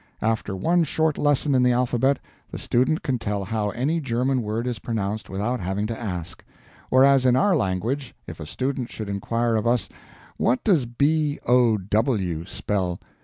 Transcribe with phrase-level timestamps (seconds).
[0.23, 2.17] After one short lesson in the alphabet,
[2.49, 6.43] the student can tell how any German word is pronounced without having to ask;
[6.89, 9.89] whereas in our language if a student should inquire of us,
[10.37, 12.99] "What does B, O, W, spell?"